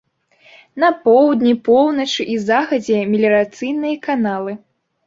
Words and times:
На 0.83 0.89
поўдні, 1.03 1.53
поўначы 1.69 2.27
і 2.37 2.41
захадзе 2.49 2.97
меліярацыйныя 3.13 4.05
каналы. 4.11 4.61